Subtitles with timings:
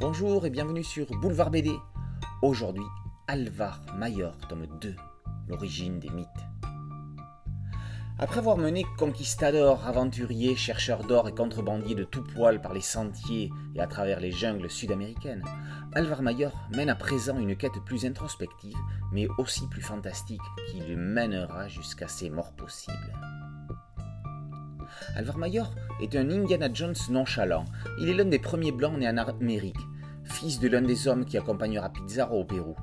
[0.00, 1.72] Bonjour et bienvenue sur Boulevard BD.
[2.40, 2.86] Aujourd'hui,
[3.28, 4.96] Alvar Mayor, tome 2,
[5.46, 6.26] l'origine des mythes.
[8.18, 13.50] Après avoir mené conquistadors, aventuriers, chercheurs d'or et contrebandiers de tout poil par les sentiers
[13.74, 15.44] et à travers les jungles sud-américaines,
[15.94, 18.78] Alvar Mayor mène à présent une quête plus introspective,
[19.12, 20.40] mais aussi plus fantastique,
[20.70, 23.12] qui le mènera jusqu'à ses morts possibles.
[25.16, 27.64] Alvar Mayor est un Indiana Jones nonchalant.
[28.00, 29.76] Il est l'un des premiers blancs nés en Amérique,
[30.24, 32.76] fils de l'un des hommes qui accompagnera Pizarro au Pérou.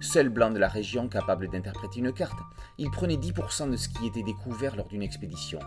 [0.00, 2.38] Seul blanc de la région capable d'interpréter une carte,
[2.78, 5.58] il prenait 10% de ce qui était découvert lors d'une expédition.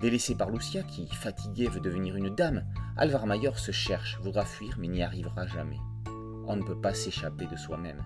[0.00, 2.64] Délaissé par Lucia, qui, fatiguée, veut devenir une dame,
[2.96, 5.78] Alvar Mayor se cherche, voudra fuir, mais n'y arrivera jamais.
[6.46, 8.02] On ne peut pas s'échapper de soi-même.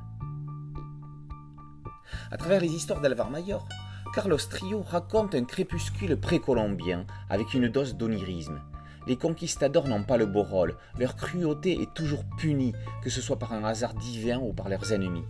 [2.31, 3.67] À travers les histoires d'Alvar Mayor,
[4.13, 8.61] Carlos Trio raconte un crépuscule précolombien avec une dose d'onirisme.
[9.07, 13.39] Les conquistadors n'ont pas le beau rôle, leur cruauté est toujours punie, que ce soit
[13.39, 15.25] par un hasard divin ou par leurs ennemis.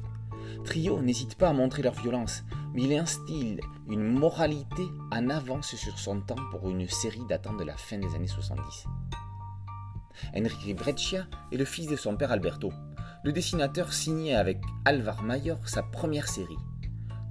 [0.64, 2.44] Trio n'hésite pas à montrer leur violence,
[2.74, 7.64] mais il instille une moralité en avance sur son temps pour une série datant de
[7.64, 8.86] la fin des années 70.
[10.36, 12.72] Enrique Breccia est le fils de son père Alberto.
[13.24, 16.58] Le dessinateur signait avec Alvar Mayor sa première série.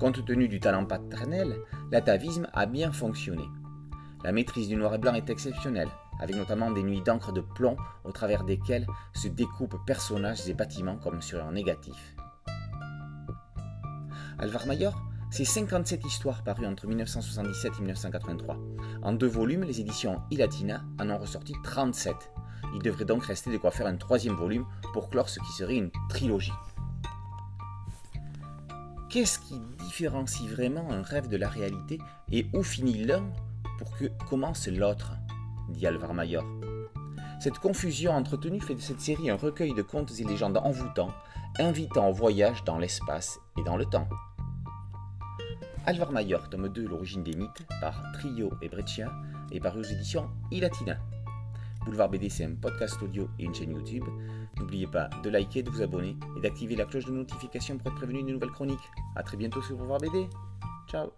[0.04, 1.56] Compte tenu du talent paternel,
[1.90, 3.46] l'atavisme a bien fonctionné.
[4.26, 5.88] La maîtrise du noir et blanc est exceptionnelle,
[6.20, 10.98] avec notamment des nuits d'encre de plomb au travers desquelles se découpent personnages et bâtiments
[10.98, 12.18] comme sur un négatif.
[14.40, 18.58] Alvar Mayor, c'est 57 histoires parues entre 1977 et 1983.
[19.04, 22.14] En deux volumes, les éditions Ilatina en ont ressorti 37.
[22.76, 25.78] Il devrait donc rester de quoi faire un troisième volume pour clore ce qui serait
[25.78, 26.52] une trilogie.
[29.14, 32.00] Qu'est-ce qui différencie vraiment un rêve de la réalité
[32.32, 33.22] et où finit l'un
[33.78, 35.12] pour que commence l'autre
[35.70, 36.44] dit Alvar Mayor.
[37.40, 41.14] Cette confusion entretenue fait de cette série un recueil de contes et légendes envoûtants,
[41.60, 44.10] invitant au voyage dans l'espace et dans le temps.
[45.86, 49.12] Alvar Mayor, tome 2, L'origine des mythes, par Trio et Breccia,
[49.52, 50.98] et paru aux éditions Ilatina.
[51.86, 54.04] Boulevard BD, c'est un podcast audio et une chaîne YouTube.
[54.58, 57.98] N'oubliez pas de liker, de vous abonner et d'activer la cloche de notification pour être
[57.98, 58.92] prévenu des nouvelles chroniques.
[59.16, 60.28] A très bientôt sur Boulevard BD.
[60.88, 61.12] Ciao